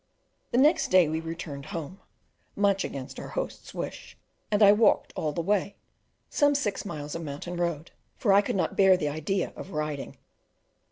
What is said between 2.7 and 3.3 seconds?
against our